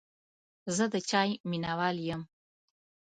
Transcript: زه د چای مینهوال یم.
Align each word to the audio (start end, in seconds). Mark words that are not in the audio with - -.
زه 0.75 0.83
د 0.93 0.95
چای 1.09 1.29
مینهوال 1.49 1.97
یم. 2.07 2.21